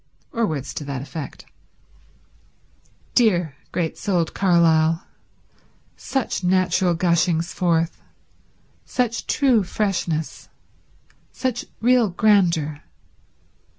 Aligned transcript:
Or 0.33 0.47
words 0.47 0.73
to 0.73 0.83
that 0.85 1.03
effect. 1.03 1.45
Dear, 3.13 3.55
great 3.71 3.99
souled 3.99 4.33
Carlyle. 4.33 5.05
Such 5.95 6.43
natural 6.43 6.95
gushings 6.95 7.53
forth; 7.53 8.01
such 8.83 9.27
true 9.27 9.61
freshness; 9.61 10.49
such 11.31 11.65
real 11.81 12.09
grandeur. 12.09 12.81